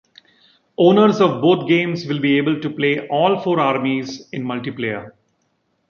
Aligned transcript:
Owners 0.79 1.21
of 1.21 1.41
both 1.43 1.67
games 1.67 2.07
will 2.07 2.17
be 2.17 2.39
able 2.39 2.59
to 2.59 2.71
play 2.71 3.07
all 3.09 3.39
four 3.39 3.59
armies 3.59 4.27
in 4.31 4.43
multiplayer. 4.43 5.11